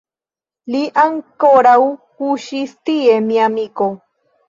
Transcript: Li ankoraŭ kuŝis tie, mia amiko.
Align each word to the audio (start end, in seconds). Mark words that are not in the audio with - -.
Li 0.75 0.81
ankoraŭ 1.01 1.77
kuŝis 1.91 2.77
tie, 2.91 3.23
mia 3.31 3.49
amiko. 3.53 3.95